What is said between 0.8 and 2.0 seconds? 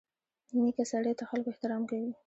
سړي ته خلکو احترام